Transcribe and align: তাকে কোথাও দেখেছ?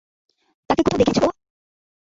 তাকে 0.69 0.81
কোথাও 0.83 0.99
দেখেছ? 1.01 1.17